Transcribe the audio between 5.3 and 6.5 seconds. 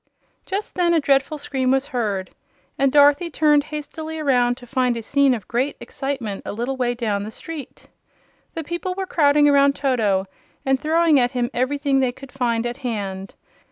of great excitement